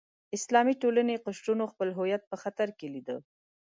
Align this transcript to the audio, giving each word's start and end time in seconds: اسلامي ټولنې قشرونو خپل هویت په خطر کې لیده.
اسلامي 0.37 0.73
ټولنې 0.81 1.15
قشرونو 1.25 1.63
خپل 1.71 1.89
هویت 1.97 2.21
په 2.27 2.35
خطر 2.43 2.67
کې 2.77 2.87
لیده. 2.93 3.17